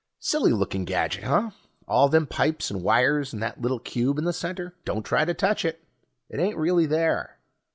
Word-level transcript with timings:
Silly 0.17 0.51
looking 0.51 0.83
gadget, 0.83 1.25
huh? 1.25 1.51
All 1.87 2.09
them 2.09 2.25
pipes 2.25 2.71
and 2.71 2.81
wires 2.81 3.33
and 3.33 3.43
that 3.43 3.61
little 3.61 3.77
cube 3.77 4.17
in 4.17 4.23
the 4.23 4.33
center... 4.33 4.75
don't 4.83 5.05
try 5.05 5.25
to 5.25 5.33
touch 5.35 5.63
it, 5.63 5.83
it 6.27 6.39
ain't 6.39 6.57
really 6.57 6.87
there. 6.87 7.37